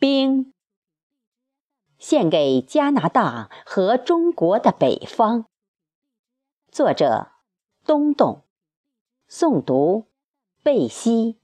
[0.00, 0.54] 冰，
[1.98, 5.44] 献给加拿大和中国的北方。
[6.72, 7.32] 作者：
[7.84, 8.40] 东东，
[9.28, 10.06] 诵读：
[10.62, 11.36] 贝西。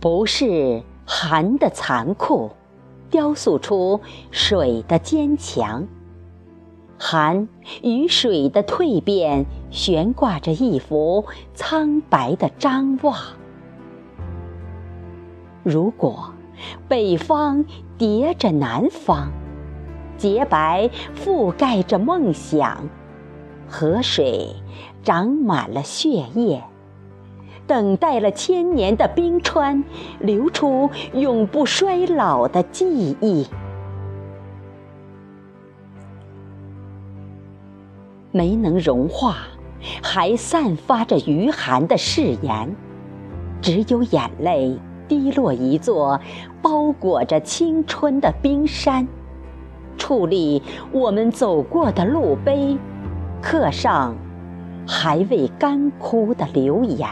[0.00, 2.52] 不是寒的残酷，
[3.10, 4.00] 雕塑出
[4.30, 5.86] 水的坚强。
[6.98, 7.50] 寒
[7.82, 11.24] 与水的蜕变，悬挂着一幅
[11.54, 13.14] 苍白的张望。
[15.62, 16.32] 如果
[16.88, 17.64] 北方
[17.96, 19.30] 叠着南方，
[20.16, 22.88] 洁白覆盖着梦想，
[23.68, 24.54] 河水
[25.02, 26.62] 长满了血液，
[27.66, 29.84] 等待了千年的冰川，
[30.20, 33.46] 流出永不衰老的记忆。
[38.30, 39.36] 没能融化，
[40.02, 42.74] 还散发着余寒的誓言，
[43.60, 46.20] 只有眼泪滴落一座
[46.60, 49.06] 包裹着青春的冰山，
[49.96, 50.62] 矗立
[50.92, 52.76] 我们走过的路碑，
[53.40, 54.14] 刻上
[54.86, 57.08] 还未干枯的留言。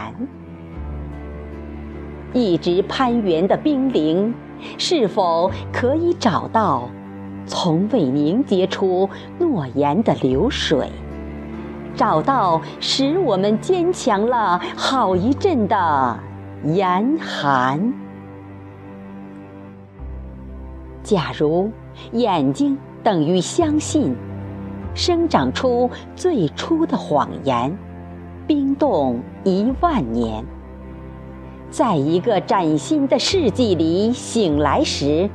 [2.33, 4.33] 一直攀援的冰凌，
[4.77, 6.89] 是否可以找到
[7.45, 9.09] 从未凝结出
[9.39, 10.89] 诺言的流水？
[11.97, 16.19] 找到使我们坚强了好一阵的
[16.63, 17.91] 严寒。
[21.01, 21.71] 假如
[22.11, 24.15] 眼睛等于相信，
[24.93, 27.75] 生长出最初的谎言，
[28.45, 30.45] 冰冻一万年，
[31.71, 35.27] 在一个崭新的世纪里醒来时，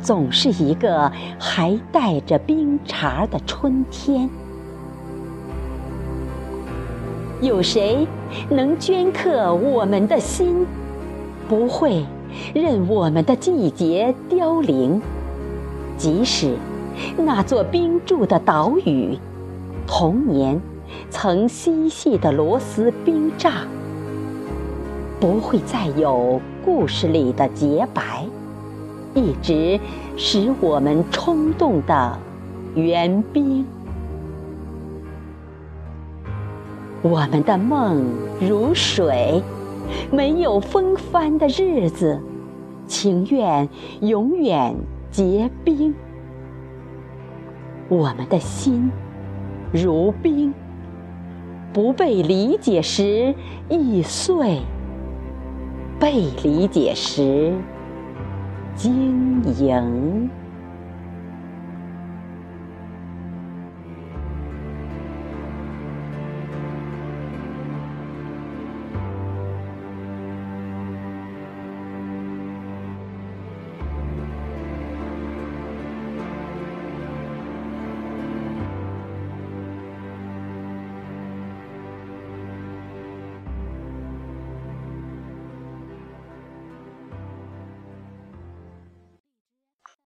[0.00, 4.30] 总是一个还带着冰碴的春天。
[7.40, 8.04] 有谁
[8.50, 10.66] 能镌刻我们的心，
[11.48, 12.04] 不会
[12.52, 15.00] 任我们的季节凋零？
[15.96, 16.56] 即使
[17.16, 19.16] 那座冰柱的岛屿，
[19.86, 20.60] 童年
[21.10, 23.52] 曾嬉戏的螺丝冰栅，
[25.20, 28.26] 不会再有故事里的洁白，
[29.14, 29.78] 一直
[30.16, 32.18] 使我们冲动的
[32.74, 33.64] 援冰。
[37.02, 38.04] 我们的梦
[38.40, 39.42] 如水，
[40.10, 42.20] 没有风帆的日子，
[42.88, 43.68] 情愿
[44.00, 44.74] 永远
[45.10, 45.94] 结冰。
[47.88, 48.90] 我们的心
[49.72, 50.52] 如冰，
[51.72, 53.32] 不被理解时
[53.68, 54.60] 易碎，
[56.00, 57.54] 被理解时
[58.74, 60.28] 晶莹。